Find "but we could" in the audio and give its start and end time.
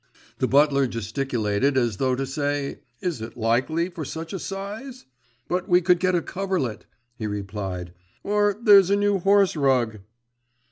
5.47-5.99